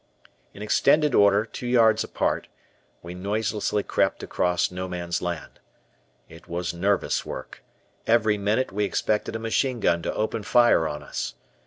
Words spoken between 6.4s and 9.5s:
was nervous work; every minute we expected a